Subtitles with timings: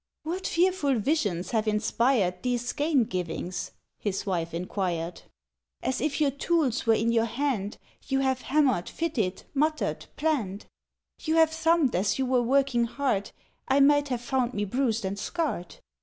[0.23, 3.69] "What fearful visions have inspired These gaingivings?"
[3.99, 5.21] his wife inquired;
[5.83, 7.77] "As if your tools were in your hand
[8.07, 10.65] You have hammered, fitted, muttered, planned;
[11.19, 13.29] "You have thumped as you were working hard:
[13.67, 15.75] I might have found me bruised and scarred.